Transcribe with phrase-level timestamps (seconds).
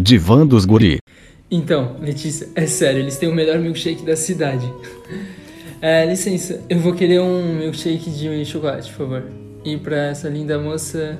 [0.00, 0.98] Divã dos Guri.
[1.50, 4.66] Então, Letícia, é sério, eles têm o melhor milkshake da cidade.
[5.82, 9.24] É, licença, eu vou querer um milkshake de chocolate, por favor.
[9.64, 11.18] E pra essa linda moça,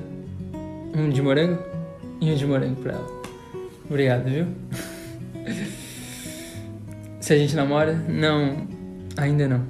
[0.95, 1.57] um de morango?
[2.21, 3.07] E um de morango pra ela.
[3.89, 4.45] Obrigado, viu?
[7.19, 7.93] Se a gente namora?
[8.07, 8.67] Não,
[9.17, 9.65] ainda não.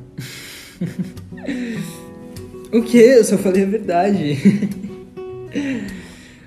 [2.78, 2.98] o que?
[2.98, 4.38] Eu só falei a verdade.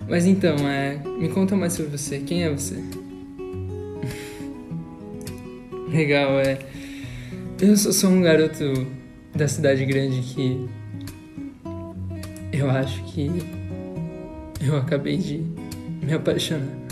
[0.09, 2.21] Mas então, é, me conta mais sobre você.
[2.21, 2.77] Quem é você?
[5.89, 6.59] Legal, é.
[7.61, 8.87] Eu sou, sou um garoto
[9.35, 10.69] da cidade grande que.
[12.53, 13.31] Eu acho que.
[14.61, 15.39] Eu acabei de
[16.03, 16.85] me apaixonar.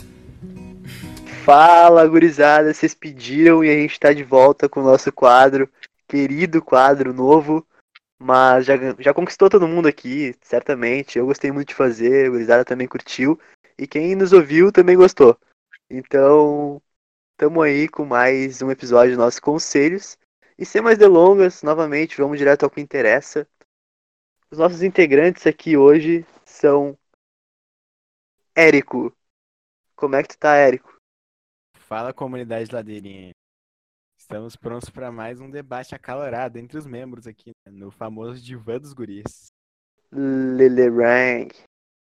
[1.45, 5.69] Fala, gurizada, vocês pediram e a gente tá de volta com o nosso quadro,
[6.06, 7.67] querido quadro novo,
[8.23, 11.19] mas já, já conquistou todo mundo aqui, certamente.
[11.19, 13.39] Eu gostei muito de fazer, a gurizada também curtiu,
[13.77, 15.37] e quem nos ouviu também gostou.
[15.91, 16.81] Então,
[17.37, 20.17] tamo aí com mais um episódio dos nossos conselhos.
[20.56, 23.47] E sem mais delongas, novamente, vamos direto ao que interessa.
[24.50, 26.97] Os nossos integrantes aqui hoje são
[28.55, 29.12] Érico.
[29.97, 30.97] Como é que tu tá, Érico?
[31.77, 33.33] Fala comunidade ladeirinha.
[34.33, 38.78] Estamos prontos para mais um debate acalorado entre os membros aqui né, no famoso Divã
[38.78, 39.52] dos Guris.
[40.11, 41.52] Lele Rank.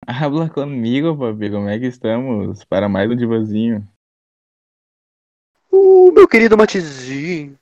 [0.08, 1.52] Habla comigo, papi.
[1.52, 2.64] Como é que estamos?
[2.64, 3.86] Para mais um divazinho.
[5.70, 7.60] Uh, meu querido Matizinho.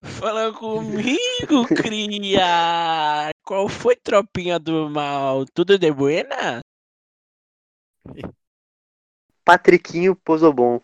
[0.00, 3.30] Fala comigo, cria!
[3.44, 5.44] Qual foi, tropinha do mal?
[5.52, 6.60] Tudo de buena?
[9.44, 10.80] Patriquinho Pozobon.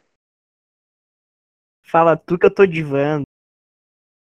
[1.89, 3.25] Fala tu que eu tô divando.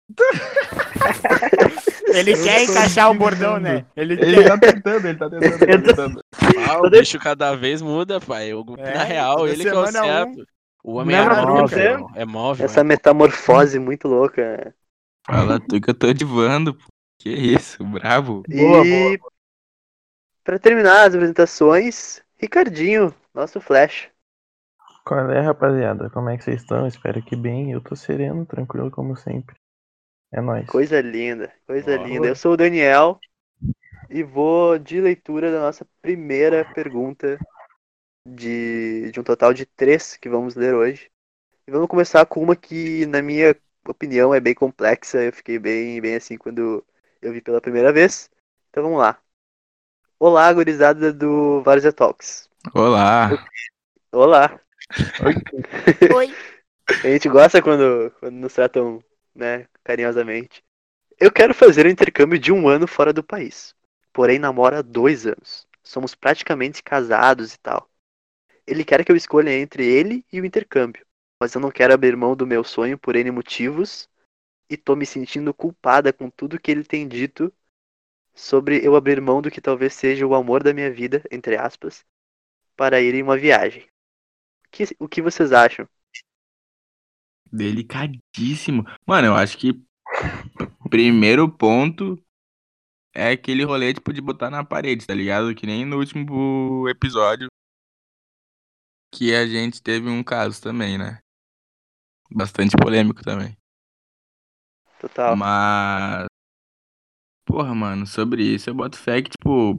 [2.15, 3.85] Ele quer encaixar o bordão, né?
[3.95, 4.49] Ele Ele quer.
[4.49, 6.21] tá tentando, ele tá tentando, ele tá tentando.
[6.67, 8.53] Ah, o bicho cada vez muda, pai.
[8.55, 10.47] O, É, na real, ele que é o certo.
[10.83, 11.69] O homem Não, é mas móvel.
[12.09, 12.65] você- É móvel.
[12.65, 14.75] Essa metamorfose muito louca.
[15.27, 16.75] Fala tu que eu tô divando.
[16.75, 16.85] pô.
[17.21, 18.43] Que isso, bravo.
[18.49, 19.19] Boa, e
[20.45, 24.09] pra terminar as apresentações, Ricardinho, nosso Flash.
[25.09, 26.11] Qual é, rapaziada?
[26.11, 26.87] Como é que vocês estão?
[26.87, 27.73] Espero que bem.
[27.73, 29.57] Eu tô sereno, tranquilo como sempre.
[30.31, 30.67] É nóis.
[30.67, 32.27] Coisa linda, coisa linda.
[32.27, 33.19] Eu sou o Daniel
[34.11, 37.39] e vou de leitura da nossa primeira pergunta
[38.27, 41.11] de, de um total de três que vamos ler hoje.
[41.67, 43.57] E vamos começar com uma que, na minha
[43.89, 45.25] opinião, é bem complexa.
[45.25, 46.85] Eu fiquei bem, bem assim quando
[47.23, 48.31] eu vi pela primeira vez.
[48.69, 49.19] Então vamos lá.
[50.19, 52.51] Olá, gurizada do Várzea Talks.
[52.75, 53.31] Olá.
[54.13, 54.61] Olá.
[56.15, 56.31] Oi.
[57.05, 59.03] A gente gosta quando, quando nos tratam,
[59.35, 60.65] né, carinhosamente.
[61.19, 63.75] Eu quero fazer o intercâmbio de um ano fora do país.
[64.13, 65.67] Porém, namoro há dois anos.
[65.83, 67.89] Somos praticamente casados e tal.
[68.67, 71.05] Ele quer que eu escolha entre ele e o intercâmbio.
[71.41, 74.09] Mas eu não quero abrir mão do meu sonho por N motivos.
[74.71, 77.53] E tô me sentindo culpada com tudo que ele tem dito
[78.35, 82.05] sobre eu abrir mão do que talvez seja o amor da minha vida, entre aspas,
[82.77, 83.89] para ir em uma viagem.
[84.69, 85.89] O que, o que vocês acham?
[87.51, 88.85] Delicadíssimo.
[89.07, 89.83] Mano, eu acho que
[90.91, 92.23] primeiro ponto
[93.15, 95.55] é aquele rolê, tipo, de botar na parede, tá ligado?
[95.55, 97.49] Que nem no último episódio
[99.13, 101.21] que a gente teve um caso também, né?
[102.31, 103.57] Bastante polêmico também.
[105.01, 105.37] Total.
[105.37, 106.27] Mas.
[107.47, 109.79] Porra, mano, sobre isso eu boto fé que, tipo.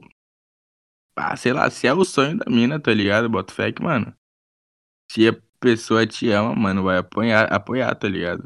[1.14, 3.26] Ah, sei lá, se é o sonho da mina, tá ligado?
[3.26, 4.12] Eu boto fé que, mano.
[5.10, 8.44] Se a pessoa te ama, mano, vai apoiar, apoiar tá ligado?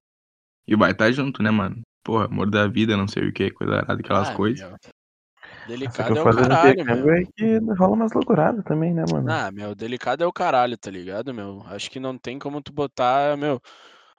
[0.67, 1.83] E vai estar tá junto, né, mano?
[2.03, 4.67] Porra, amor da vida, não sei o que, coisa arada, aquelas Ah, coisas.
[4.67, 4.79] meu.
[5.69, 7.11] Delicado é o caralho, meu.
[7.11, 9.31] é que rola umas loucuradas também, né, mano?
[9.31, 11.63] Ah, meu, delicado é o caralho, tá ligado, meu?
[11.67, 13.61] Acho que não tem como tu botar, meu.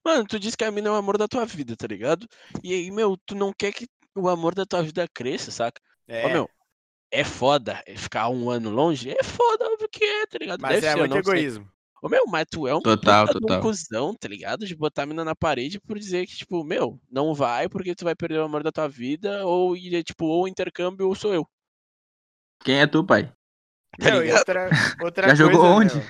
[0.05, 2.27] Mano, tu diz que a mina é o amor da tua vida, tá ligado?
[2.63, 5.81] E aí, meu, tu não quer que o amor da tua vida cresça, saca?
[6.07, 6.49] É, Ó, meu,
[7.11, 9.09] é foda ficar um ano longe?
[9.09, 10.61] É foda, óbvio que é, tá ligado?
[10.61, 11.74] mas Deve é ser, muito não sei.
[12.01, 13.59] Ô, meu, mas tu é um Total, um total.
[13.59, 14.65] cuzão, tá ligado?
[14.65, 18.05] De botar a mina na parede por dizer que, tipo, meu, não vai porque tu
[18.05, 21.33] vai perder o amor da tua vida, ou, e, tipo, ou o intercâmbio ou sou
[21.33, 21.45] eu.
[22.63, 23.31] Quem é tu, pai?
[23.99, 24.33] Tá e ligado?
[24.33, 26.01] outra, outra Já jogou coisa, onde?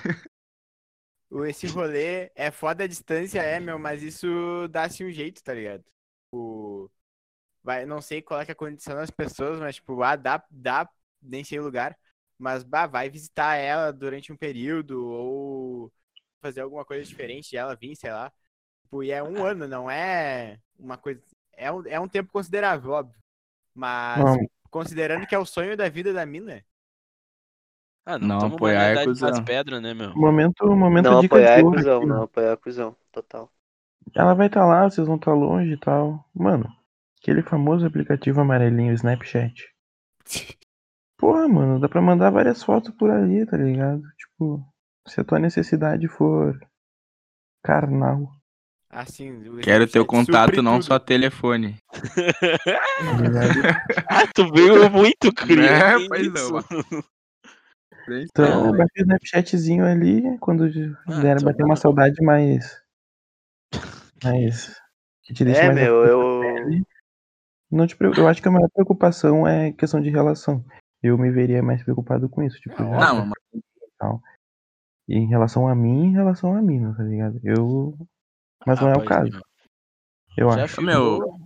[1.30, 5.54] o- esse rolê é foda a distância, é, meu, mas isso dá-se um jeito, tá
[5.54, 5.84] ligado?
[6.32, 6.88] O...
[7.64, 10.44] Vai, não sei qual é, que é a condição das pessoas, mas, tipo, ah, dá,
[10.50, 10.88] dá,
[11.22, 11.98] nem sei o lugar,
[12.38, 15.92] mas, bah, vai visitar ela durante um período, ou
[16.40, 18.32] fazer alguma coisa diferente de ela vir, sei lá.
[18.82, 21.22] Tipo, e é um ano, não é uma coisa...
[21.52, 23.18] É um, é um tempo considerável, óbvio.
[23.74, 24.48] Mas, Não.
[24.70, 26.64] considerando que é o sonho da vida da mina,
[28.04, 29.44] Ah, não, Não apoiar é das cuzão.
[29.44, 30.14] pedras, né, meu?
[30.14, 33.52] Momento, momento Não dica apoiar de é cuzão, aqui, não apoiar é cuzão, total.
[34.16, 36.24] Ela vai estar lá, vocês vão estar longe e tal.
[36.34, 36.68] Mano,
[37.20, 39.62] aquele famoso aplicativo amarelinho, Snapchat.
[41.18, 44.02] Porra, mano, dá pra mandar várias fotos por ali, tá ligado?
[44.18, 44.62] Tipo,
[45.08, 46.58] se a tua necessidade for
[47.64, 48.30] carnal,
[48.88, 50.84] Assim, Quero teu contato, não tudo.
[50.84, 51.76] só telefone.
[51.90, 51.92] tá
[54.08, 55.70] ah, tu veio muito cria.
[55.70, 56.60] É, que pois não.
[58.08, 60.64] Então, bate o Snapchatzinho ali, quando
[61.08, 61.76] Ah, der então bater uma não.
[61.76, 62.80] saudade mais.
[64.22, 64.80] Mais.
[65.24, 66.40] Que te deixa É, mais meu, eu.
[67.70, 70.64] Não te, preo- eu acho que a maior preocupação é questão de relação.
[71.06, 73.62] Eu me veria mais preocupado com isso, tipo, Não, Não, mas
[73.98, 74.22] tal.
[75.08, 77.40] Em relação a mim, em relação a mim, tá ligado?
[77.44, 77.96] Eu.
[78.66, 79.40] Mas não Ah, é o caso,
[80.36, 80.82] eu Já acho.
[80.82, 81.38] Meu,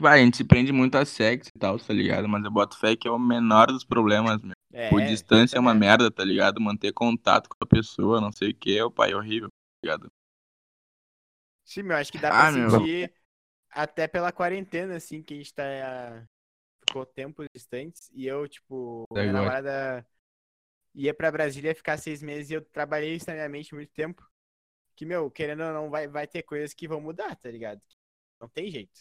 [0.00, 2.28] vai, a gente se prende muito a sexo e tal, tá ligado?
[2.28, 4.54] Mas eu boto fé que é o menor dos problemas, meu.
[4.72, 6.60] É, Por distância é uma merda, tá ligado?
[6.60, 10.08] Manter contato com a pessoa, não sei o que, o pai é horrível, tá ligado?
[11.64, 12.70] Sim, meu, acho que dá Ah, pra meu.
[12.70, 13.12] sentir
[13.70, 15.62] até pela quarentena, assim, que a gente tá.
[16.90, 18.10] Ficou tempos distantes.
[18.12, 20.04] E eu, tipo, Daí minha namorada
[20.92, 24.28] ia pra Brasília ficar seis meses e eu trabalhei extremamente muito tempo.
[24.96, 27.80] Que, meu, querendo ou não, vai, vai ter coisas que vão mudar, tá ligado?
[28.40, 29.00] Não tem jeito.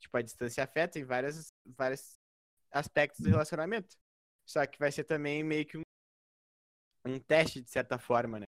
[0.00, 2.18] Tipo, a distância afeta em vários, vários
[2.72, 3.96] aspectos do relacionamento.
[4.44, 5.82] Só que vai ser também meio que um,
[7.06, 8.46] um teste, de certa forma, né?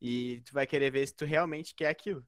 [0.00, 2.26] E tu vai querer ver se tu realmente quer aquilo.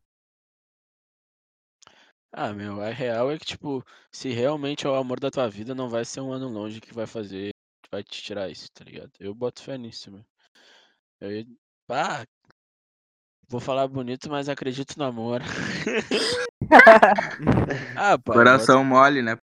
[2.32, 5.74] Ah, meu, a real é que, tipo, se realmente é o amor da tua vida,
[5.74, 7.52] não vai ser um ano longe que vai fazer,
[7.82, 9.10] que vai te tirar isso, tá ligado?
[9.18, 10.24] Eu boto fé nisso, meu.
[11.20, 11.46] Eu ia...
[11.90, 12.26] Ah,
[13.48, 15.40] vou falar bonito, mas acredito no amor.
[17.96, 19.38] ah, pai, Coração mole, né?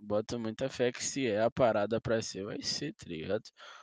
[0.00, 3.42] Bota muita fé que se é a parada pra ser, vai ser, tá ligado?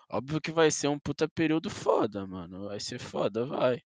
[0.09, 2.68] Óbvio que vai ser um puta período foda, mano.
[2.68, 3.81] Vai ser foda, vai.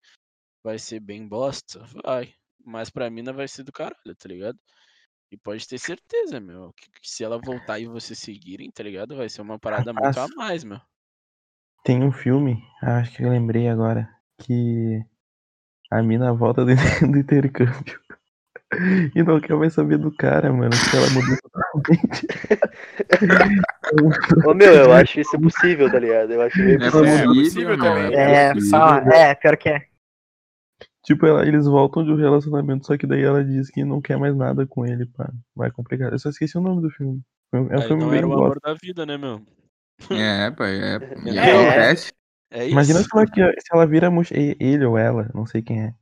[0.62, 2.34] Vai ser bem bosta, vai.
[2.64, 4.58] Mas pra mina vai ser do caralho, tá ligado?
[5.30, 9.16] E pode ter certeza, meu, que, que se ela voltar e vocês seguirem, tá ligado?
[9.16, 10.34] Vai ser uma parada muito a Rapaz.
[10.34, 10.80] mais, meu.
[11.84, 14.08] Tem um filme, acho que eu lembrei agora,
[14.38, 15.02] que
[15.90, 16.70] a mina volta do,
[17.12, 18.00] do intercâmbio
[19.14, 22.26] e não quer mais saber do cara, mano, que ela mudou totalmente.
[24.46, 26.32] Ô meu, eu acho isso possível, tá ligado?
[26.32, 27.34] Eu acho meio É possível.
[27.34, 28.14] possível, possível também.
[28.14, 28.78] É, possível.
[28.78, 29.93] só, é, pior que é.
[31.04, 34.16] Tipo, ela- eles voltam de um relacionamento, só que daí ela diz que não quer
[34.18, 35.30] mais nada com ele, pá.
[35.54, 36.10] Vai complicar.
[36.12, 37.20] Eu só esqueci o nome do filme.
[37.52, 39.40] É um Aí filme não bem era o amor da vida, né, meu?
[40.10, 40.98] É, pai, é.
[41.34, 41.42] E É.
[41.52, 42.12] acontece.
[42.50, 42.72] É isso.
[42.72, 43.26] Imagina se ela,
[43.58, 44.30] se ela vira moch...
[44.32, 45.94] e- ele ou ela, não sei quem é.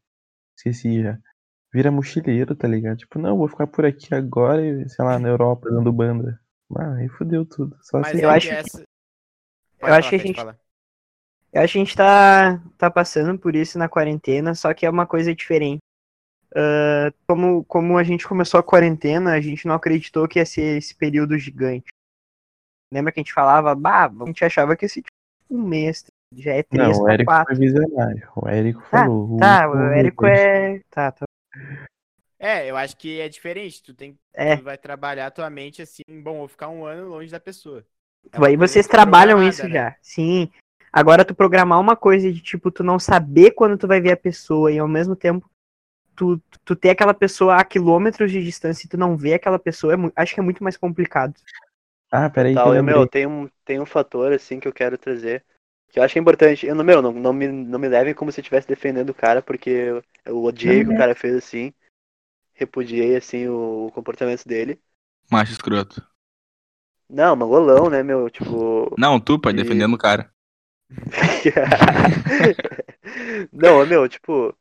[0.57, 1.19] Esqueci já.
[1.75, 2.99] Vira mochileiro, tá ligado?
[2.99, 6.39] Tipo, não, vou ficar por aqui agora e, sei lá, na Europa, dando banda.
[6.77, 7.77] Ah, aí fudeu tudo.
[7.83, 8.23] Só Mas assim.
[8.23, 8.85] eu é acho que- essa...
[9.81, 10.59] eu acho que a gente- fala.
[11.53, 14.91] Eu acho que a gente tá, tá passando por isso na quarentena, só que é
[14.91, 15.81] uma coisa diferente.
[16.55, 20.79] Ah, como, como a gente começou a quarentena, a gente não acreditou que ia ser
[20.79, 21.87] esse período gigante.
[22.93, 25.09] Lembra que a gente falava, bah, a gente achava que ser tipo,
[25.51, 26.05] um mês,
[26.35, 27.57] já é três Não, o pra Érico quatro.
[27.57, 28.29] foi visionário.
[28.37, 29.39] O Érico falou.
[29.39, 30.81] Tá, último o Érico é.
[30.91, 31.25] Tá, tá.
[32.39, 33.83] É, eu acho que é diferente.
[33.83, 34.57] Tu tem É.
[34.57, 37.85] tu vai trabalhar a tua mente assim, bom, vou ficar um ano longe da pessoa.
[38.31, 39.71] É Aí vocês trabalham isso né?
[39.71, 39.97] já.
[40.03, 40.51] Sim.
[40.93, 44.17] Agora tu programar uma coisa de tipo, tu não saber quando tu vai ver a
[44.17, 45.51] pessoa e ao mesmo tempo
[46.17, 49.95] tu, tu ter aquela pessoa a quilômetros de distância e tu não ver aquela pessoa,
[49.95, 51.35] é acho que é muito mais complicado.
[52.11, 54.73] Ah, peraí, que eu Tal, eu, meu, tem um, tem um fator assim que eu
[54.73, 55.45] quero trazer.
[55.91, 56.67] Que eu acho que é importante.
[56.67, 59.15] Eu, não- meu, não, não, me, não me levem como se eu estivesse defendendo o
[59.15, 61.73] cara, porque eu, eu odiei o que o cara fez assim.
[62.55, 64.81] Repudiei assim o, o comportamento dele.
[65.31, 66.01] Macho escroto.
[67.09, 68.29] Não, mangolão, né, meu?
[68.31, 68.97] Tipo.
[68.99, 70.33] Não, tu, pai, E- defendendo o cara.
[73.53, 74.55] não, meu, tipo.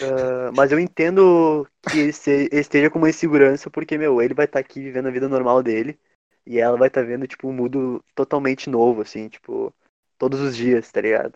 [0.00, 2.10] ah, mas eu entendo que ele
[2.52, 5.98] esteja com uma insegurança, porque, meu, ele vai estar aqui vivendo a vida normal dele.
[6.46, 9.74] E ela vai estar vendo, tipo, um mundo totalmente novo, assim, tipo,
[10.18, 11.34] todos os dias, tá ligado?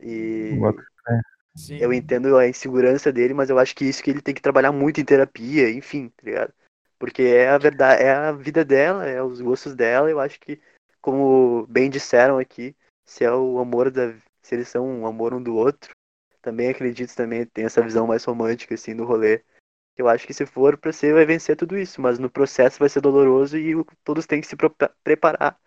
[0.00, 0.58] E
[1.56, 1.78] Sim.
[1.78, 4.72] eu entendo a insegurança dele, mas eu acho que isso que ele tem que trabalhar
[4.72, 6.52] muito em terapia, enfim, tá ligado?
[6.98, 10.60] Porque é a verdade, é a vida dela, é os gostos dela, eu acho que,
[11.00, 14.14] como bem disseram aqui, se é o amor da.
[14.42, 15.94] Se eles são um amor um do outro,
[16.42, 19.42] também acredito também, tem essa visão mais romântica, assim, do rolê.
[19.96, 22.88] Eu acho que se for pra ser, vai vencer tudo isso, mas no processo vai
[22.88, 24.56] ser doloroso e todos têm que se
[25.04, 25.58] preparar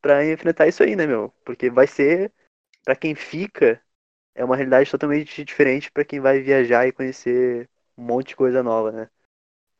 [0.00, 1.34] pra enfrentar isso aí, né, meu?
[1.44, 2.32] Porque vai ser,
[2.84, 3.82] pra quem fica,
[4.34, 8.62] é uma realidade totalmente diferente pra quem vai viajar e conhecer um monte de coisa
[8.62, 9.10] nova, né?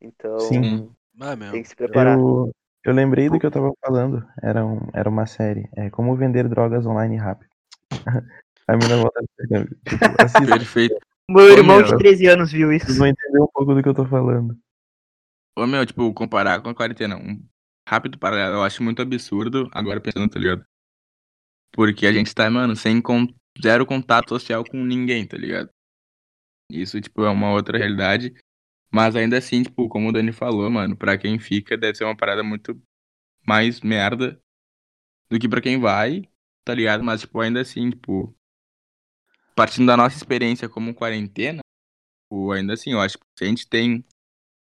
[0.00, 0.90] Então, Sim.
[1.20, 1.52] Ah, meu.
[1.52, 2.18] tem que se preparar.
[2.18, 2.52] Eu,
[2.84, 4.26] Eu lembrei do que eu tava falando.
[4.42, 5.68] Era, um, era uma série.
[5.76, 7.50] É como vender drogas online rápido.
[8.66, 9.20] A mina volta.
[9.40, 10.96] Tipo, assista, Perfeito.
[11.28, 11.86] Meu irmão meu.
[11.86, 12.86] de 13 anos viu isso.
[12.86, 14.58] vocês vão entender um pouco do que eu tô falando.
[15.56, 17.42] Ô, meu, tipo, comparar com a quarentena, um
[17.88, 20.64] rápido paralelo, eu acho muito absurdo, agora pensando, tá ligado?
[21.72, 23.26] Porque a gente tá, mano, sem con-
[23.60, 25.68] zero contato social com ninguém, tá ligado?
[26.70, 28.34] Isso, tipo, é uma outra realidade.
[28.92, 32.16] Mas ainda assim, tipo, como o Dani falou, mano, pra quem fica deve ser uma
[32.16, 32.80] parada muito
[33.46, 34.40] mais merda
[35.30, 36.28] do que pra quem vai,
[36.64, 37.02] tá ligado?
[37.04, 38.34] Mas, tipo, ainda assim, tipo,
[39.56, 41.60] partindo da nossa experiência como quarentena,
[42.24, 44.04] tipo, ainda assim, eu acho que se a gente tem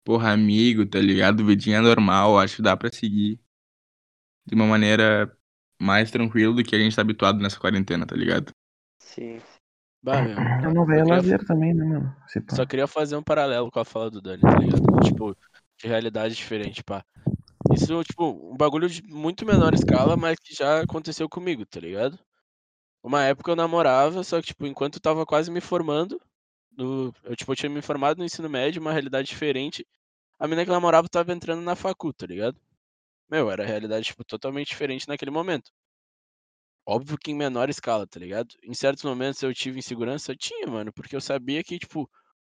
[0.05, 1.45] porra, amigo, tá ligado?
[1.45, 3.39] Vidinha normal, acho que dá pra seguir
[4.45, 5.35] de uma maneira
[5.81, 8.51] mais tranquila do que a gente tá habituado nessa quarentena, tá ligado?
[8.99, 9.41] Sim.
[10.01, 10.37] Bah, meu.
[10.37, 12.15] A novela é lazer também, né, mano?
[12.51, 14.81] Só queria fazer um paralelo com a fala do Dani, tá ligado?
[15.03, 15.35] Tipo,
[15.77, 17.03] de realidade diferente, pá.
[17.73, 22.17] Isso, tipo, um bagulho de muito menor escala, mas que já aconteceu comigo, tá ligado?
[23.03, 26.19] Uma época eu namorava, só que, tipo, enquanto eu tava quase me formando,
[26.77, 27.13] no...
[27.23, 29.85] eu, tipo, eu tinha me formado no ensino médio, uma realidade diferente.
[30.39, 32.57] A menina que eu namorava tava entrando na facu, tá ligado?
[33.29, 35.71] Meu, era realidade, tipo, totalmente diferente naquele momento.
[36.85, 38.55] Óbvio que em menor escala, tá ligado?
[38.63, 42.09] Em certos momentos eu tive insegurança, eu tinha, mano, porque eu sabia que, tipo,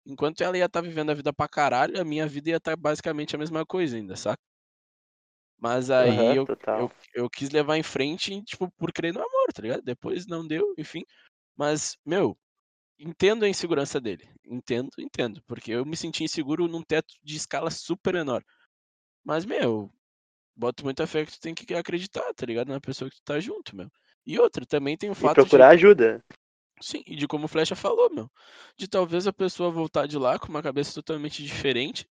[0.06, 3.36] enquanto ela ia estar vivendo a vida pra caralho, a minha vida ia estar basicamente
[3.36, 4.42] a mesma coisa ainda, saca?
[5.58, 9.48] Mas aí Aham, eu, eu, eu quis levar em frente, tipo, por crer no amor,
[9.54, 9.82] tá ligado?
[9.84, 11.04] Depois não deu, enfim.
[11.58, 12.38] Mas, meu,
[13.00, 14.30] entendo a insegurança dele.
[14.46, 15.44] Entendo, entendo.
[15.48, 18.44] Porque eu me senti inseguro num teto de escala super menor.
[19.26, 19.92] Mas, meu,
[20.56, 22.70] boto muita fé que tu tem que acreditar, tá ligado?
[22.70, 23.92] Na pessoa que tu tá junto, meu.
[24.26, 25.76] E outra, também tem o E fato procurar de.
[25.76, 26.24] ajuda.
[26.82, 28.30] Sim, e de como o Flecha falou, meu.
[28.78, 32.08] De talvez a pessoa voltar de lá com uma cabeça totalmente diferente,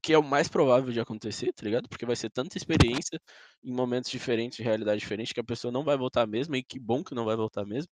[0.00, 1.88] que é o mais provável de acontecer, tá ligado?
[1.88, 3.20] Porque vai ser tanta experiência
[3.64, 6.78] em momentos diferentes, de realidade diferente, que a pessoa não vai voltar mesmo, e que
[6.78, 7.90] bom que não vai voltar mesmo.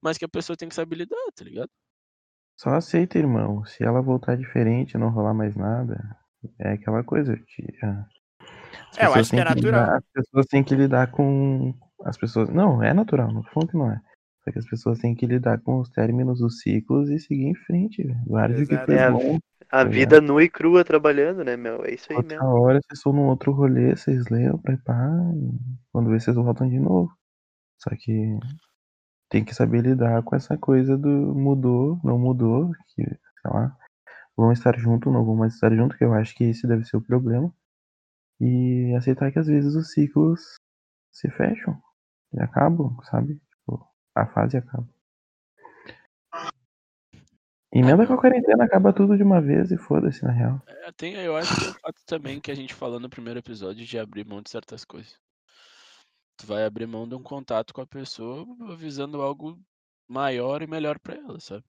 [0.00, 1.68] Mas que a pessoa tem que saber lidar, tá ligado?
[2.56, 3.64] Só aceita, irmão.
[3.64, 6.16] Se ela voltar diferente, não rolar mais nada,
[6.58, 7.36] é aquela coisa.
[7.36, 8.06] de- ah,
[8.90, 9.82] as É, eu acho que é natural.
[9.82, 11.74] lidar- as pessoas têm que lidar com.
[12.04, 12.48] As pessoas.
[12.50, 14.00] Não, é natural, não tô falando que não é.
[14.44, 17.54] Só que as pessoas têm que lidar com os términos dos ciclos e seguir em
[17.54, 18.02] frente.
[18.02, 18.20] velho.
[18.26, 19.38] O que foi É a- bom.
[19.70, 21.84] A Tá vida nua e crua trabalhando, né, meu?
[21.84, 22.48] É isso aí Outra mesmo.
[22.58, 24.24] hora vocês estão num outro rolê, vocês
[24.82, 25.50] pá, e
[25.92, 27.12] quando vê vocês voltam de novo.
[27.76, 28.38] Só que
[29.28, 33.76] tem que saber lidar com essa coisa do mudou, não mudou, que, sei lá,
[34.34, 36.96] vão estar junto, não vão mais estar junto, que eu acho que esse deve ser
[36.96, 37.52] o problema.
[38.40, 40.56] E aceitar que às vezes os ciclos
[41.12, 41.78] se fecham
[42.32, 43.40] e acabam, sabe?
[43.50, 44.88] Tipo, a fase acaba.
[47.72, 50.62] Emenda com a quarentena, acaba tudo de uma vez e foda-se, na real.
[50.66, 53.38] É, tem, eu acho que é o fato também que a gente falou no primeiro
[53.38, 55.18] episódio de abrir mão de certas coisas.
[56.36, 59.58] Tu vai abrir mão de um contato com a pessoa visando algo
[60.08, 61.64] maior e melhor pra ela, sabe?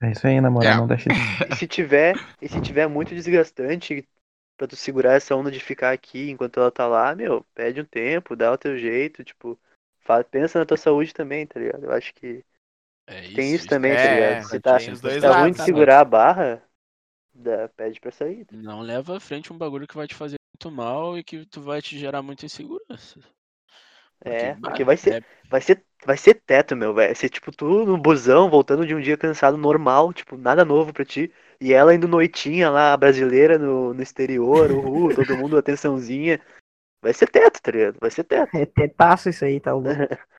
[0.00, 0.76] É isso aí, namorar É.
[0.76, 0.96] não dá.
[1.52, 4.08] E se tiver, e se tiver muito desgastante
[4.58, 7.84] pra tu segurar essa onda de ficar aqui enquanto ela tá lá, meu, pede um
[7.84, 9.58] tempo, dá o teu jeito, tipo,
[10.30, 11.84] pensa na tua saúde também, tá ligado?
[11.84, 12.44] Eu acho que
[13.06, 13.36] É isso.
[13.36, 14.44] tem isso também, tá É, ligado?
[14.44, 15.64] Se tá, se tá ruim de né?
[15.64, 16.62] segurar a barra,
[17.32, 18.46] dá, pede pra sair.
[18.50, 21.60] Não leva à frente um bagulho que vai te fazer muito mal e que tu
[21.62, 23.20] vai te gerar muita insegurança.
[24.24, 27.84] É, porque vai ser, é- vai ser, vai ser teto, meu, vai ser tipo tu
[27.86, 31.94] no busão, voltando de um dia cansado normal, tipo, nada novo pra ti, e ela
[31.94, 36.40] indo noitinha lá, a brasileira no, no exterior, uhul, todo mundo atençãozinha,
[37.02, 37.98] vai ser teto, tá ligado?
[38.00, 38.56] Vai ser teto.
[38.56, 39.88] É tetaço isso aí, tá louco.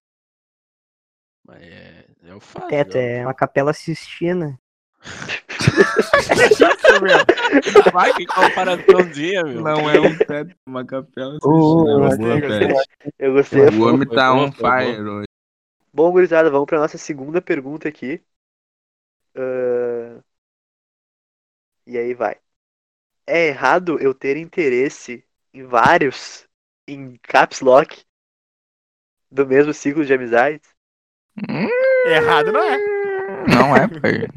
[1.45, 2.67] Mas é, é o fato.
[2.67, 4.59] Teto é é uma capela sistina.
[5.59, 7.91] Isso, meu.
[7.91, 9.61] Vai que comparaçãozinha, meu.
[9.61, 11.37] Não é um teto, uma capela.
[11.41, 12.67] É uma gostei, gostei.
[13.17, 13.61] Eu gostei.
[13.61, 15.25] O homem tá on fire hoje.
[15.93, 18.21] Bom, gurizada, vamos pra nossa segunda pergunta aqui.
[19.35, 20.21] Ahn,
[21.85, 22.37] E aí vai.
[23.25, 25.23] É errado eu ter interesse
[25.53, 26.47] em vários,
[26.87, 28.03] em caps lock,
[29.31, 30.67] do mesmo ciclo de amizades?
[32.05, 32.98] Errado não é.
[33.55, 34.27] Não é, pai.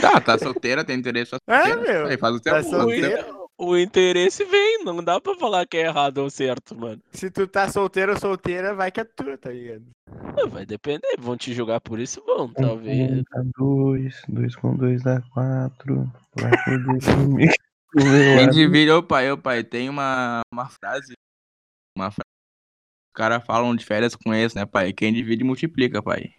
[0.00, 2.06] Tá, tá solteira, tem interesse só É, meu.
[2.06, 3.44] Aí faz o teu Tá faz o teu- solteira.
[3.56, 7.00] O interesse vem, não dá pra falar que é errado ou certo, mano.
[7.12, 9.84] Se tu tá solteiro ou solteira, vai que é tua, tá ligado?
[10.36, 13.12] Ah, Vai depender, vão te julgar por isso, vão, Um talvez.
[13.12, 16.10] um dá dois, dois com dois dá quatro.
[16.34, 18.50] Vai foder comigo.
[18.52, 21.12] Divide, ô pai, ô pai, tem uma, uma frase.
[21.96, 22.24] Uma frase.
[22.26, 24.92] Os caras falam de férias com esse, né, pai?
[24.92, 26.34] Quem divide multiplica, pai.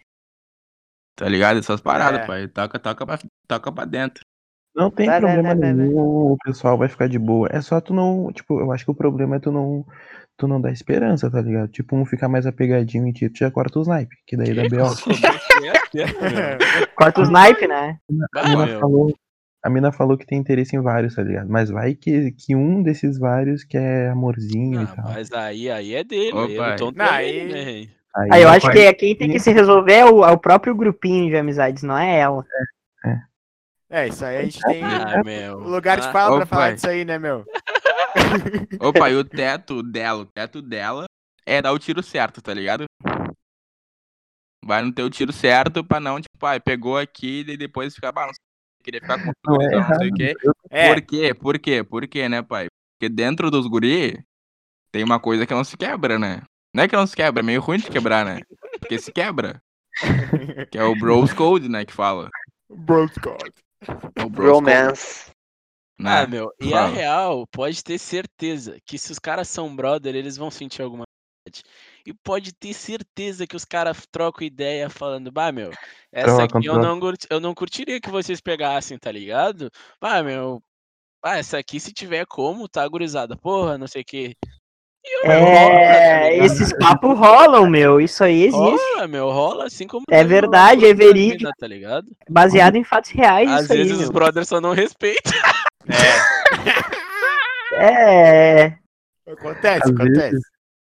[1.16, 1.58] Tá ligado?
[1.58, 2.26] Essas paradas, É.
[2.26, 2.48] pai.
[2.48, 3.18] Toca, toca pra,
[3.48, 4.22] toca pra dentro.
[4.74, 5.86] Não tem Vai, problema vai, vai, vai.
[5.86, 7.48] nenhum, o pessoal vai ficar de boa.
[7.50, 9.86] É só tu não, tipo, eu acho que o problema é tu não,
[10.36, 11.68] tu não dar esperança, tá ligado?
[11.68, 14.68] Tipo, um ficar mais apegadinho em ti, tu já corta o snipe, que daí dá
[14.68, 14.84] B.O.
[16.94, 17.98] Corta o snipe, né?
[18.36, 19.14] A mina falou,
[19.64, 21.48] a mina falou que tem interesse em vários, tá ligado?
[21.48, 25.04] Mas vai que, que um desses vários quer amorzinho e Ah, tal.
[25.12, 27.88] mas aí, aí é dele, Ô, aí é tonto é aí- ele, né,
[28.22, 28.32] rei?
[28.32, 30.74] Aí eu acho que é quem tem que se resolver é o, é o próprio
[30.74, 32.44] grupinho de amizades, não é ela.
[33.88, 35.60] É, isso aí a gente tem Ah, meu.
[35.60, 36.74] lugar de Ah, fala Ô, pra falar pai.
[36.74, 37.44] disso aí, né, meu?
[38.80, 41.04] Opa, e o teto dela, o teto dela
[41.44, 42.84] é dar o tiro certo, tá ligado?
[44.64, 48.26] Vai no teu tiro certo pra não, tipo, ai, pegou aqui e depois ficar, bah,
[48.26, 48.42] não sei,
[48.82, 50.34] queria ficar com Não é não sei o quê.
[50.70, 51.34] É, Por quê?
[51.34, 51.84] Por quê?
[51.84, 52.66] Por quê, né, pai?
[52.98, 54.24] Porque dentro dos guri
[54.90, 56.42] tem uma coisa que não se quebra, né?
[56.76, 58.42] Não é que não se quebra, é meio ruim de quebrar, né?
[58.78, 59.62] Porque se quebra.
[60.70, 62.28] Que é o Bros Code, né, que fala.
[62.68, 63.50] Bro Scott.
[64.14, 65.30] É o Bros Code, Romance.
[65.98, 66.20] né?
[66.20, 66.94] Ah, meu, e a Fala.
[66.94, 71.04] real, pode ter certeza que se os caras são brother, eles vão sentir alguma
[71.48, 71.62] coisa.
[72.04, 75.70] E pode ter certeza que os caras trocam ideia falando, bah, meu,
[76.12, 79.70] essa Trocam, aqui eu não, curti- eu não curtiria que vocês pegassem, tá ligado?
[79.98, 80.62] Bah, meu,
[81.24, 84.36] ah, essa aqui se tiver como, tá gurizada, porra, não sei o quê.
[85.24, 88.00] Rola, tá É, esses papos rolam, meu.
[88.00, 88.56] Isso aí existe.
[88.58, 90.04] Rola, meu, rola assim como.
[90.10, 91.50] É verdade, é verídico.
[91.58, 92.06] Tá ligado?
[92.28, 94.12] Baseado em fatos reais, Às isso aí, vezes os meu.
[94.12, 95.32] brothers só não respeitam.
[97.72, 98.76] É.
[99.26, 100.30] Acontece, Às acontece.
[100.30, 100.42] vezes,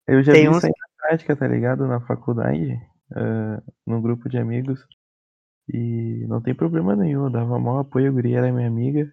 [0.07, 1.87] eu já Tem vi uns- isso aí na prática, tá ligado?
[1.87, 2.77] Na faculdade,
[3.15, 4.79] ah, num grupo de amigos.
[5.73, 9.11] E não tem problema nenhum, eu dava maior apoio, a guria era minha amiga.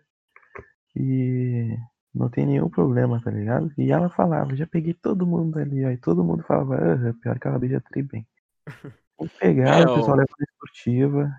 [0.97, 1.69] E
[2.15, 3.73] não tem nenhum problema, tá ligado?
[3.79, 5.91] E ela falava, já peguei todo mundo ali, ó.
[5.91, 8.27] E todo mundo falava, ah, pior que ela beija tri bem.
[9.19, 11.31] Que pegar, É, o pessoal leva na esportiva.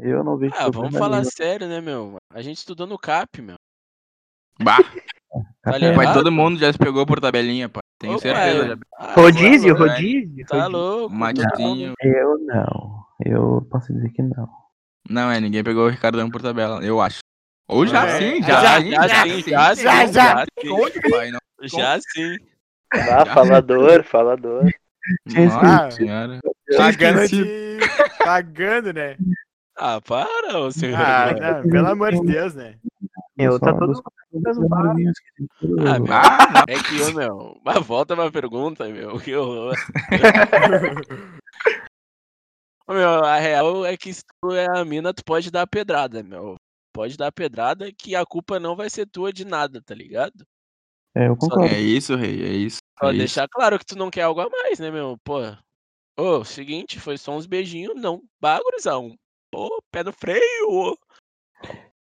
[0.00, 1.30] Eu não vejo Ah, vamos falar nenhum.
[1.30, 2.16] sério, né, meu?
[2.34, 3.54] A gente estudou no CAP, meu.
[4.60, 4.78] Bah,
[5.62, 5.96] Tá ligado?
[5.96, 7.80] mas todo mundo já se pegou por tabelinha, pai.
[7.98, 8.66] Tenho Ô, certeza.
[8.66, 8.76] já.
[8.98, 10.46] ah, Rodízio, tá louco, rodízio.
[10.46, 10.78] Tá rodízio.
[10.78, 11.14] louco.
[11.14, 11.94] Matinho.
[12.02, 13.04] Eu não.
[13.24, 14.48] Eu posso dizer que não.
[15.08, 17.20] Não, é, ninguém pegou o Ricardão por tabela, eu acho.
[17.68, 20.44] Ou já É, sim, já, já, já, sim, já sim, já, sim, já, já.
[21.62, 22.36] Já sim.
[22.92, 24.64] Ah, falador, falador.
[25.26, 25.92] Nossa esquecido.
[25.92, 26.40] senhora.
[26.76, 27.44] Pagando esquecido.
[27.44, 27.78] de...
[28.24, 29.16] Pagando, né?
[29.76, 31.00] Ah, para, ô senhor.
[31.00, 32.76] Ah, não, pelo amor de Deus, né?
[33.36, 34.02] Meu, tá todo mundo
[35.60, 35.88] tudo.
[35.88, 36.14] Ah, meu.
[36.14, 36.64] Ah.
[36.68, 39.18] É que, ô, meu, mas volta pra pergunta, meu.
[39.18, 39.74] Que horror.
[42.86, 45.66] Ô, meu, a real é que se tu é a mina, tu pode dar a
[45.66, 46.56] pedrada, meu.
[46.92, 50.46] Pode dar pedrada que a culpa não vai ser tua de nada, tá ligado?
[51.14, 51.74] É, eu concordo.
[51.74, 52.78] É isso, rei, é isso.
[52.98, 53.18] Só é isso.
[53.18, 55.18] deixar claro que tu não quer algo a mais, né, meu?
[55.24, 55.38] Pô.
[56.18, 58.22] Ô, seguinte, foi só uns beijinhos, não.
[58.40, 59.16] Bagurizão.
[59.50, 60.68] Pô, pé no freio.
[60.68, 60.98] ô.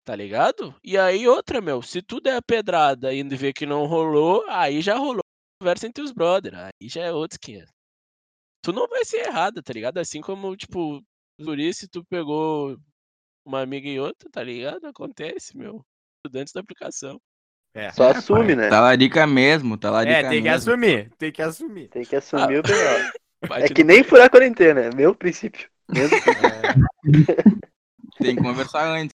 [0.05, 0.75] Tá ligado?
[0.83, 4.81] E aí, outra, meu, se tu der a pedrada e ver que não rolou, aí
[4.81, 6.57] já rolou a conversa entre os brothers.
[6.57, 7.65] Aí já é outro que
[8.63, 9.99] Tu não vai ser errada, tá ligado?
[9.99, 11.03] Assim como, tipo,
[11.39, 12.77] por isso tu pegou
[13.51, 14.87] uma amiga e outra, tá ligado?
[14.87, 15.85] Acontece, meu.
[16.19, 17.21] Estudantes da aplicação.
[17.75, 18.69] É, Só É, assume, né?
[18.69, 20.71] Talarica mesmo, talarica é tem que mesmo.
[20.71, 21.89] assumir, tem que assumir.
[21.89, 23.11] Tem que assumir o B.O.
[23.49, 25.69] Bate É que nem furar a quarentena, é meu princípio.
[25.93, 26.17] Mesmo
[28.21, 29.15] Tem que conversar antes.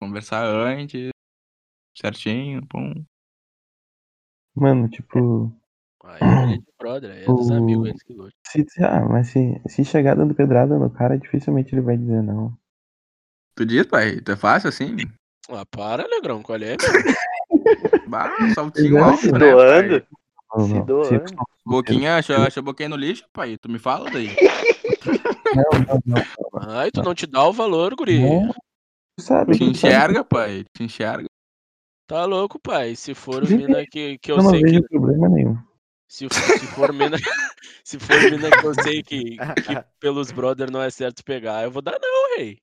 [0.00, 1.10] Conversar antes,
[1.96, 3.04] certinho, pum.
[4.54, 5.52] Mano, tipo,
[6.04, 8.40] Aí é de brother, é dos O- amigos eles que gostam.
[8.46, 12.56] se, ah, mas se, se chegar dando pedrada no cara, dificilmente ele vai dizer não.
[13.54, 14.20] Tu diz, pai?
[14.20, 14.96] Tu é fácil assim?
[15.48, 16.76] Ah, para, Negrão, qual é?
[18.08, 20.06] Bah, saltinho alto, se né, doando.
[20.56, 21.24] Não, Se doando.
[21.64, 23.56] Boquinha, achou, achou boquinha no lixo, pai?
[23.56, 24.34] Tu me fala daí.
[25.54, 26.70] não, não, não.
[26.70, 28.20] Ai, tu não te dá o valor, guri.
[28.20, 28.52] Não.
[29.16, 30.64] Tu sabe, Te enxerga, pai?
[30.74, 31.26] Te enxerga.
[32.08, 32.96] Tá louco, pai.
[32.96, 34.82] Se for mina que, que eu não sei que.
[34.88, 35.56] problema nenhum.
[36.08, 37.16] Se, se for mina.
[37.84, 39.38] se for mina que eu sei que, que
[40.00, 42.58] pelos brother não é certo pegar, eu vou dar não, rei.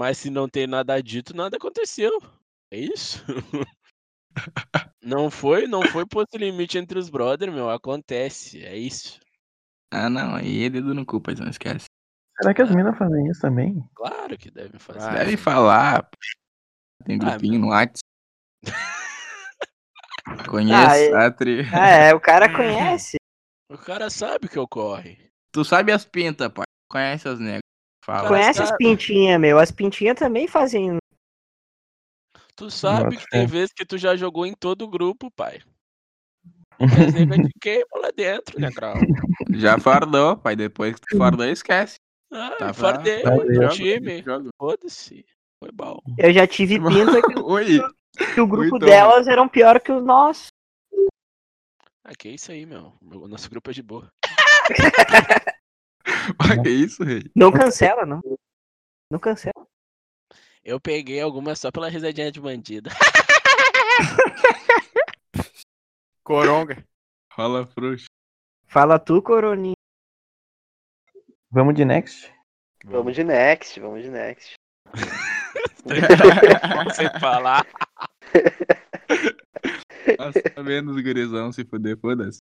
[0.00, 2.10] Mas se não tem nada dito, nada aconteceu.
[2.72, 3.22] É isso?
[5.02, 7.68] Não foi, não foi posto limite entre os brother, meu.
[7.68, 8.64] Acontece.
[8.64, 9.18] É isso.
[9.92, 11.86] Ah, não, aí é dedo no cu, pai, não esquece.
[12.38, 13.82] Será que as minas fazem isso também?
[13.94, 15.08] Claro que devem fazer.
[15.08, 16.08] Ah, Deve falar.
[17.04, 18.00] Tem Ah, grupinho no Whats.
[20.48, 21.62] Conheço, Ah, a tri...
[21.74, 23.16] Ah, é, o cara conhece.
[23.68, 25.30] O cara sabe o que ocorre.
[25.50, 26.64] Tu sabe as pintas, pai.
[26.88, 27.69] Conhece as negras.
[28.10, 28.28] Fala.
[28.28, 29.58] Conhece- Conhece as pintinhas, meu.
[29.58, 30.96] As pintinhas também fazem.
[32.56, 35.60] Tu sabe Bota que tem vezes que tu já jogou em todo o grupo, pai.
[37.08, 38.94] As negas te queimam lá dentro, né, Grau?
[39.54, 40.56] Já fardou, pai.
[40.56, 41.96] Depois que tu fardou, esquece.
[42.32, 44.24] Ah, Tá fardei pra- tá joga, time.
[44.58, 45.24] Foda-se.
[45.62, 45.98] Foi bom.
[46.18, 47.78] Eu já tive pinta que, Oi.
[48.34, 50.48] que o grupo Muito delas eram pior que o nosso.
[52.04, 52.92] Ah, que isso aí, meu.
[53.02, 54.10] O nosso grupo é de boa.
[56.42, 57.30] Olha que isso, rei.
[57.34, 58.20] Não cancela, não.
[59.10, 59.66] Não cancela.
[60.64, 62.90] Eu peguei algumas só pela risadinha de bandida.
[66.22, 66.86] Coronga.
[67.32, 68.06] Rola frouxo.
[68.66, 69.74] Fala tu, Coroninha.
[71.50, 72.32] Vamos de next?
[72.84, 74.54] Vamos de next, vamos de next.
[76.94, 77.66] Sem falar.
[80.18, 82.38] Nossa, tá vendo os gurizão se fuder, foda-se.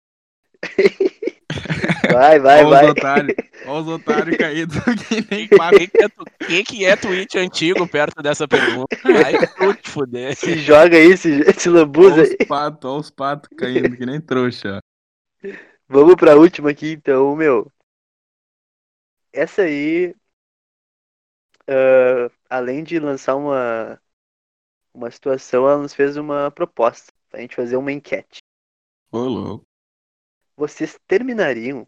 [2.09, 2.87] Vai, vai, Olha os vai.
[2.89, 3.35] otários.
[3.65, 4.77] Olha os otários caídos
[5.09, 5.79] que nem O papo.
[5.79, 6.09] que, que, é
[6.47, 8.89] que que é tweet antigo perto dessa pergunta?
[9.05, 9.37] Ai,
[9.83, 10.35] te fuder.
[10.37, 12.31] Se joga aí, se, se lambuza Olha aí.
[12.41, 14.81] os patos, olha os patos caindo que nem trouxa.
[15.89, 17.71] Vamos pra última aqui, então, meu.
[19.33, 20.15] Essa aí,
[21.69, 24.01] ah, além de lançar uma,
[24.95, 28.41] uma situação, ela nos fez uma proposta pra gente fazer uma enquete.
[29.11, 29.67] Ô, louco.
[30.57, 31.87] Vocês terminariam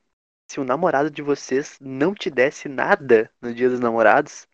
[0.49, 4.47] se o namorado de vocês não te desse nada no dia dos namorados?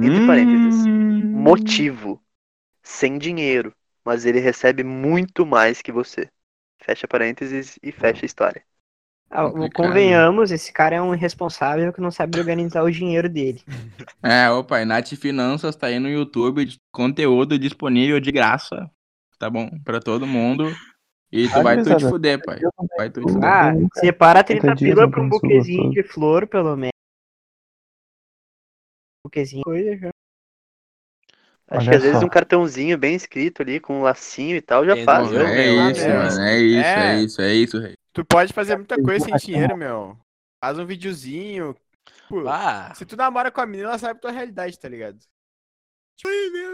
[0.00, 0.86] Entre parênteses.
[0.86, 1.32] Hum.
[1.32, 2.22] Motivo.
[2.82, 3.74] Sem dinheiro.
[4.04, 6.30] Mas ele recebe muito mais que você.
[6.82, 8.64] Fecha parênteses e fecha a história.
[9.30, 13.62] Ah, convenhamos, esse cara é um irresponsável que não sabe organizar o dinheiro dele.
[14.22, 18.90] É, opa, Nath Finanças tá aí no YouTube, de- conteúdo disponível de graça.
[19.38, 19.70] Tá bom?
[19.84, 20.80] Pra todo mundo.
[21.32, 22.60] E tu vai tu te fuder, pai.
[22.60, 23.44] Não Vai tu te fuder.
[23.44, 26.92] Ah, separa 30 30 dias pila não pra um buquezinho de flor, pelo menos.
[29.24, 30.10] Buquezinho, coisa já.
[31.66, 32.26] Acho Olha que às vezes só.
[32.26, 35.06] um cartãozinho bem escrito ali, com um lacinho e tal, já Entendeu?
[35.06, 35.32] faz.
[35.32, 35.42] Né?
[35.42, 36.16] É meu, isso, meu.
[36.18, 36.40] mano.
[36.42, 37.20] É isso, é É.
[37.20, 37.94] isso, é isso, rei.
[38.12, 40.16] Tu pode fazer muita coisa sem dinheiro, meu.
[40.62, 41.74] Faz um videozinho.
[42.28, 45.18] Pô, Ah, se tu namora com a menina, ela sabe tua realidade, tá ligado?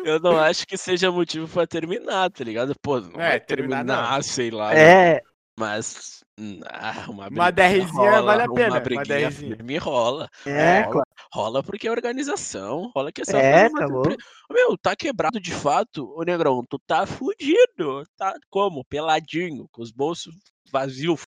[0.04, 2.74] Eu não acho que seja motivo pra terminar, tá ligado?
[2.80, 4.22] Pô, não É, vai terminar terminar, não.
[4.22, 4.72] sei lá.
[4.74, 5.14] né?
[5.16, 5.22] É,
[5.58, 6.22] Mas.
[6.38, 9.56] hum, Ah, uma Uma DRzinha rola, vale a pena, Uma uma briguinha DRzinha.
[9.56, 10.28] firme rola.
[10.46, 10.92] é, rola.
[10.92, 11.08] claro.
[11.32, 12.90] Rola porque é organização.
[12.94, 14.16] Rola que essa É, coisa tá mata- louco.
[14.50, 18.04] Meu, tá quebrado de fato, ô Negrão, tu tá fudido.
[18.16, 18.84] Tá como?
[18.84, 20.34] Peladinho, com os bolsos
[20.70, 21.22] vazios.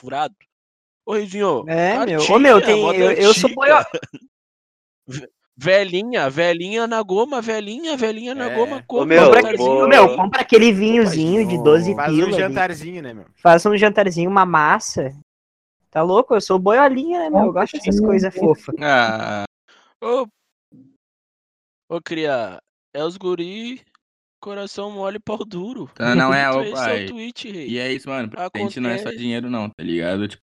[0.00, 0.34] Furado.
[1.06, 1.64] Ô, Rizinho.
[1.68, 2.20] É, meu.
[2.20, 3.86] Ô, meu, tem- eu- eu sou antiga.
[5.56, 8.54] Velhinha, velhinha na goma, velhinha, velhinha na É.
[8.54, 8.82] goma.
[8.82, 12.26] Compra meu, um Compra meu, compra aquele vinhozinho de 12 Faz um pila.
[12.28, 12.36] ali.
[12.36, 13.26] jantarzinho, né, meu?
[13.36, 15.14] Faz um jantarzinho, uma massa.
[15.90, 16.34] Tá louco?
[16.34, 17.46] Eu sou boiolinha, né, meu?
[17.46, 18.74] Eu gosto dessas coisas fofas.
[18.80, 19.44] Ah,
[20.02, 20.26] Ô,
[21.88, 22.58] ô, cria,
[22.92, 23.80] é os guri,
[24.40, 25.88] coração mole, pau duro.
[25.94, 27.04] tá, não é, ô é pai.
[27.04, 27.68] o tweet, rei.
[27.68, 28.28] E é isso, mano.
[28.28, 29.18] Presente não é só Acontece.
[29.22, 30.26] dinheiro, não, tá ligado?
[30.26, 30.42] Tipo,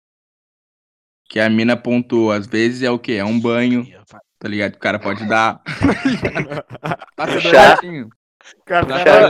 [1.27, 3.13] que a mina pontua, às vezes é o quê?
[3.13, 3.87] É um banho.
[4.39, 4.75] Tá ligado?
[4.75, 5.61] O cara pode dar.
[7.15, 7.75] Passa Chá.
[7.81, 8.05] dois
[8.65, 8.85] Cara,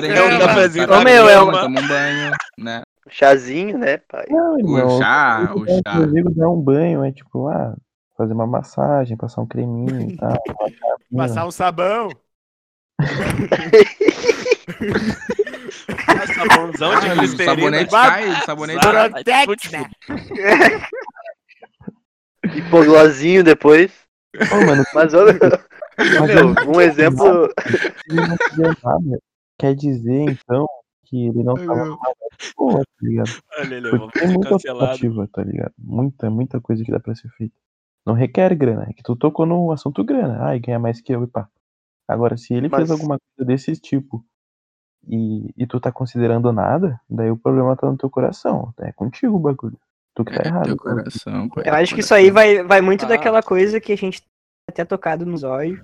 [0.08, 2.82] É um cafezinho Tá meu, é uma- Toma um banho, né?
[3.10, 4.26] Chazinho, né, pai?
[4.30, 4.86] Não, irmão.
[4.98, 5.82] O chá, o chá.
[5.96, 7.76] Inclusive, dar um banho é tipo, ah,
[8.16, 10.38] fazer uma massagem, passar um creminho e tal.
[11.18, 12.10] Passar um sabão.
[16.08, 17.46] Ah, Sabãozão de Ah, o glicerina.
[17.46, 19.10] sabonete cai, o sabonete cai.
[19.72, 19.90] Né?
[22.56, 23.92] Hipoglossinho depois.
[24.66, 25.26] Mano, Mas, ô,
[26.28, 27.50] meu, um exemplo.
[28.84, 29.20] nada,
[29.58, 30.68] quer dizer, então,
[31.06, 31.98] que ele não tava
[32.56, 33.30] boa, tá ligado?
[33.58, 35.74] Olha, ele, Porque ser muita alternativa, tá ligado?
[35.78, 37.56] Muita, muita coisa que dá pra ser feita.
[38.06, 40.44] Não requer grana, é que tu tocou no assunto grana.
[40.46, 41.50] Ai, ganha mais que eu e pá.
[42.08, 44.26] Agora, se ele fez Mas- alguma coisa desse tipo
[45.08, 48.74] e, e tu tá considerando nada, daí o problema tá no teu coração.
[48.80, 49.78] É contigo o bagulho.
[50.16, 50.66] Tu que tá É, errado.
[50.66, 51.64] teu coração, pai.
[51.68, 53.10] Eu acho que isso aí vai, vai muito Ah.
[53.10, 54.22] daquela coisa que a gente
[54.70, 55.80] até tocado nos olhos.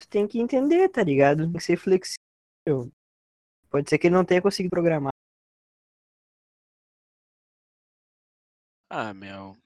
[0.00, 1.44] Tu tem que entender, tá ligado?
[1.44, 2.90] Tem que ser flexível.
[3.68, 5.12] Pode ser que ele não tenha conseguido programar.
[8.88, 9.56] Ah, meu.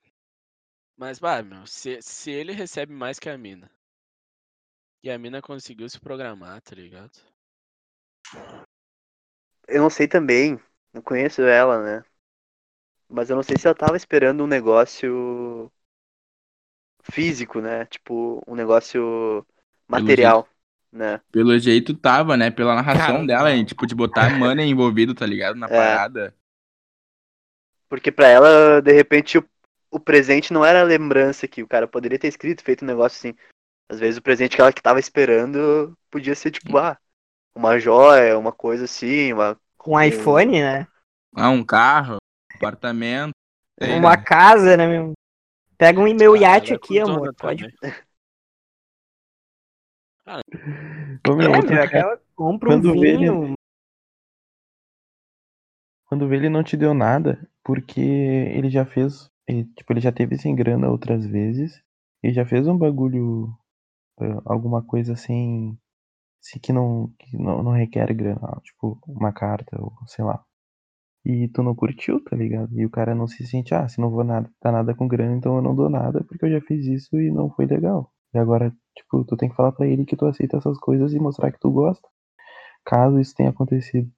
[0.97, 3.71] Mas, vai, meu, se, se ele recebe mais que a mina.
[5.03, 7.19] E a mina conseguiu se programar, tá ligado?
[9.67, 10.59] Eu não sei também.
[10.95, 12.05] Não conheço ela, né?
[13.09, 15.71] Mas eu não sei se ela tava esperando um negócio
[17.03, 17.87] físico, né?
[17.87, 19.47] Tipo, um negócio
[19.89, 20.49] material,
[20.93, 21.21] né?
[21.33, 22.51] Pelo jeito tava, né?
[22.51, 23.65] Pela narração Cara, dela, hein?
[23.65, 25.57] tipo, de botar money envolvido, tá ligado?
[25.57, 25.77] Na É.
[25.77, 26.35] parada.
[27.89, 29.45] Porque pra ela, de repente, o,
[29.91, 33.17] o presente não era a lembrança que o cara poderia ter escrito, feito um negócio
[33.19, 33.37] assim.
[33.89, 36.99] Às vezes o presente que ela que tava esperando podia ser tipo, ah,
[37.55, 39.61] uma joia, uma coisa assim, uma.
[39.85, 40.87] Com iPhone, né?
[41.37, 42.17] Ah, um carro,
[42.57, 43.33] apartamento.
[43.79, 44.25] sei, Uma né?
[44.25, 45.13] casa, né, meu?
[45.77, 47.35] Pega um e-mail Cara, iate é aqui, amor.
[47.35, 47.67] Pode.
[51.29, 53.55] Ô, meu, É, meu, cara, aquela, compra um quando vê, vinho.
[56.07, 60.11] quando vê ele não te deu nada, porque ele já fez, ele, tipo, ele já
[60.11, 61.83] teve sem grana outras vezes,
[62.23, 63.49] e já fez um bagulho,
[64.19, 65.77] ah, alguma coisa assim,
[66.45, 70.45] assim que não, que não, não requer grana, tipo, uma carta, ou sei lá.
[71.25, 72.71] E tu não curtiu, tá ligado?
[72.79, 75.37] E o cara não se sente, ah, se não vou nada, dar nada com grana,
[75.37, 78.13] então eu não dou nada, porque eu já fiz isso e não foi legal.
[78.35, 81.19] E agora, tipo, tu tem que falar pra ele que tu aceita essas coisas e
[81.19, 82.07] mostrar que tu gosta.
[82.85, 84.11] Caso isso tenha acontecido.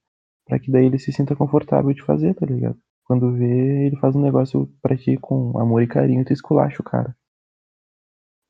[0.45, 2.77] Pra que daí ele se sinta confortável de fazer, tá ligado?
[3.05, 6.85] Quando vê, ele faz um negócio pra ti com amor e carinho tu esculacha o
[6.85, 7.15] cara.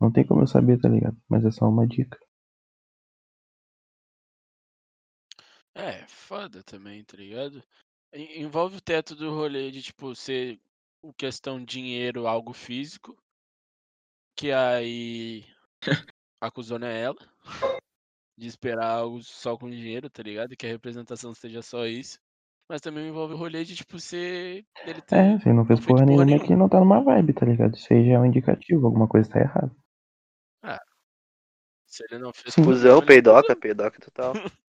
[0.02, 1.18] Não tem como eu saber, tá ligado?
[1.30, 2.18] Mas é só uma dica.
[6.28, 7.64] Foda também, tá ligado?
[8.14, 10.60] En- Envolve o teto do rolê de, tipo, ser
[11.02, 13.18] o questão dinheiro, algo físico.
[14.36, 15.46] Que aí
[16.42, 17.18] a cuzona é ela.
[18.38, 20.56] De esperar algo só com dinheiro, tá ligado?
[20.56, 22.20] Que a representação seja só isso.
[22.70, 24.66] Mas também envolve o rolê de, tipo, ser.
[24.86, 26.46] Ele ter É, ele não fez porra porra nenhuma, é nenhuma.
[26.46, 27.76] que não tá numa vibe, tá ligado?
[27.76, 29.72] Isso aí já é um indicativo, alguma coisa tá errada.
[31.86, 34.34] Se ele não fez nenhuma, ele- peidoca, peidoca total.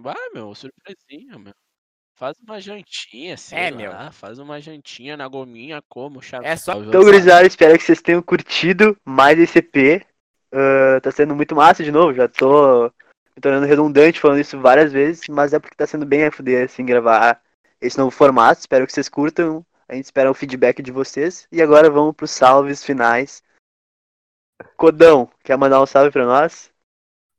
[0.00, 1.54] vai, meu, surpresinha, meu.
[2.14, 3.76] Faz uma jantinha, sei É, lá.
[3.76, 4.12] meu.
[4.12, 6.46] Faz uma jantinha na gominha, como, chave.
[6.46, 10.06] É só- Então, gurizada, espero que vocês tenham curtido mais esse EP.
[10.52, 12.84] Ah, tá sendo muito massa de novo, já tô
[13.34, 16.84] me tornando redundante falando isso várias vezes, mas é porque tá sendo bem FD, assim,
[16.84, 17.42] gravar
[17.80, 18.60] esse novo formato.
[18.60, 19.64] Espero que vocês curtam.
[19.88, 21.46] A gente espera o feedback de vocês.
[21.50, 23.42] E agora vamos pros salves finais.
[24.76, 26.71] Codão, quer mandar um salve pra nós?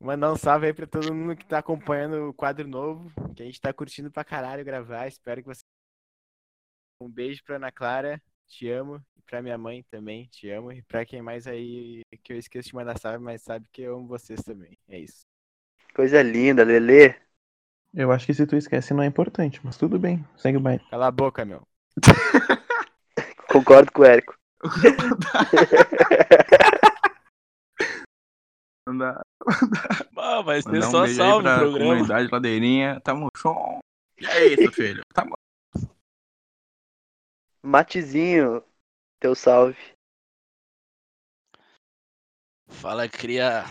[0.03, 3.45] Mandar um salve aí pra todo mundo que tá acompanhando o quadro novo, que a
[3.45, 5.07] gente tá curtindo pra caralho gravar.
[5.07, 5.61] Espero que você.
[7.01, 9.01] Um beijo pra Ana Clara, te amo.
[9.15, 10.73] E pra minha mãe também, te amo.
[10.73, 13.95] E pra quem mais aí que eu esqueço de mandar salve, mas sabe que eu
[13.95, 14.77] amo vocês também.
[14.89, 15.21] É isso.
[15.95, 17.15] Coisa linda, Lelê.
[17.93, 20.83] Eu acho que se tu esquece não é importante, mas tudo bem, segue o baile.
[20.89, 21.65] Cala a boca, meu.
[23.47, 24.35] Concordo com o Érico.
[28.85, 29.22] Mandar,
[30.17, 31.89] Ah, vai ser mandar um só beijo aí salve no pra programa.
[31.91, 33.01] comunidade ladeirinha.
[33.01, 33.27] Tamo.
[34.17, 35.03] E é isso, filho.
[35.13, 35.33] Tamo
[37.61, 38.63] Matezinho,
[39.19, 39.77] teu salve.
[42.69, 43.63] Fala, cria.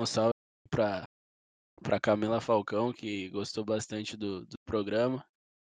[0.00, 0.32] Um salve
[0.70, 1.04] pra,
[1.82, 5.24] pra Camila Falcão, que gostou bastante do, do programa.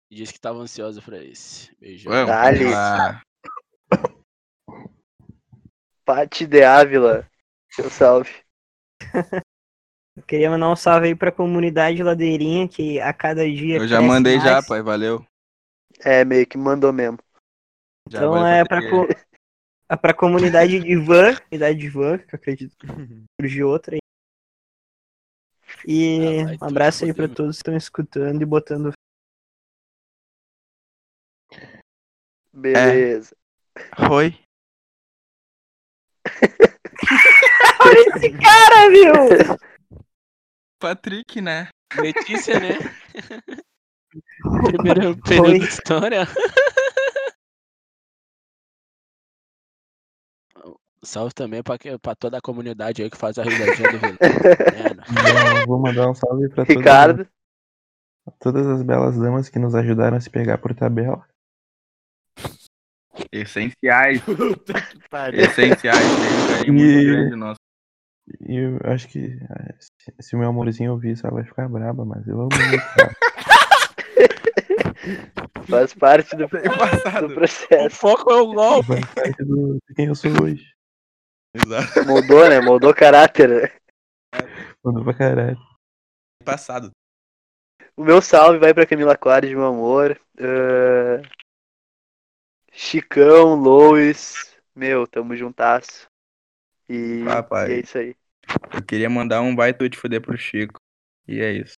[0.09, 1.75] E disse que tava ansiosa pra esse.
[1.77, 2.11] Beijão.
[2.11, 3.21] Vamos lá.
[6.05, 7.29] Pati de Ávila,
[7.75, 8.42] teu salve.
[10.15, 13.77] Eu queria mandar um salve aí pra comunidade ladeirinha, que a cada dia.
[13.77, 14.67] Eu já mandei já, mais.
[14.67, 14.81] pai.
[14.81, 15.25] Valeu.
[16.05, 17.17] É, meio que mandou mesmo.
[18.09, 19.07] Já Então é pra, co-
[19.89, 22.85] é pra comunidade de van, idade de van, que eu acredito que
[23.41, 23.99] surgiu outra aí.
[25.87, 27.35] E Ah, vai um abraço aí meu.
[27.35, 28.91] todos que estão escutando e botando.
[32.53, 33.35] Beleza.
[33.95, 34.37] que- Oi.
[37.85, 39.57] Olha esse cara, viu?
[40.79, 41.69] Patrick, né?
[41.95, 42.77] Letícia, né?
[44.65, 46.27] Primeiro período de história.
[51.03, 53.97] Salve também pra, que- pra toda a comunidade aí que faz a risadinha do.
[53.97, 57.27] Então, vou mandar um salve pra todas, Ricardo,
[58.39, 61.27] todas as belas damas que nos ajudaram a se pegar por tabela.
[63.31, 64.21] Essenciais.
[65.33, 65.99] Essenciais.
[65.99, 67.59] Tem um carinho muito E- grande nosso.
[68.41, 71.67] E eu acho que eh, se, se o meu amorzinho ouvir isso, ela vai ficar
[71.67, 72.83] braba, mas eu amo muito
[75.69, 76.47] faz parte do,
[77.25, 77.95] do O processo.
[77.95, 78.87] foco é o golpe.
[78.87, 80.73] Faz parte do, de quem eu sou hoje.
[81.53, 82.07] Exato.
[82.07, 82.61] Moldou, né?
[82.61, 83.81] Moldou caráter.
[84.83, 85.57] Mandou pra caralho.
[86.43, 86.91] Passado.
[87.95, 90.19] O meu salve vai pra Camila Clares, meu amor.
[90.39, 91.21] Ah,
[92.71, 94.51] Chicão, Lois.
[94.75, 96.07] Meu, tamo juntasso.
[96.93, 97.69] E, Papai.
[97.69, 98.15] e é isso aí.
[98.73, 100.79] Eu queria mandar um vai tu te fuder pro Chico.
[101.27, 101.73] E é isso.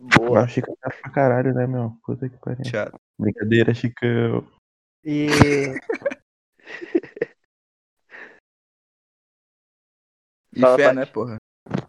[0.00, 0.44] Boa.
[0.44, 1.98] O Chico tá pra caralho, né, meu?
[2.04, 2.64] Puta que pariu.
[2.64, 2.98] Chato.
[3.18, 4.46] Brincadeira, Chicão.
[5.04, 5.26] E
[10.54, 11.38] E Fala, fé, né, porra?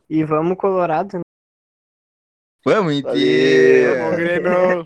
[0.09, 1.17] E vamos, Colorado.
[1.17, 1.21] né?
[2.65, 3.99] Vamos, inteiro.
[3.99, 4.85] Vamos, Grêmio.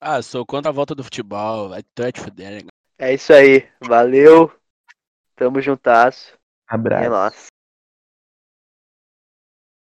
[0.00, 1.68] Ah, sou contra a volta do futebol.
[1.68, 2.69] Vai tu te fuder, né?
[3.02, 3.66] É isso aí.
[3.80, 4.52] Valeu.
[5.34, 6.34] Tamo juntasso.
[6.34, 6.36] É
[6.68, 7.08] Abraço.
[7.08, 7.46] nóis.